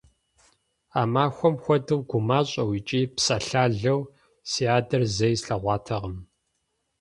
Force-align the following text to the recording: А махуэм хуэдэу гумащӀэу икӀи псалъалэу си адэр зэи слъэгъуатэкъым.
А 0.99 1.01
махуэм 1.13 1.55
хуэдэу 1.63 2.01
гумащӀэу 2.09 2.71
икӀи 2.77 3.01
псалъалэу 3.15 4.01
си 4.49 4.63
адэр 4.77 5.03
зэи 5.15 5.35
слъэгъуатэкъым. 5.41 6.17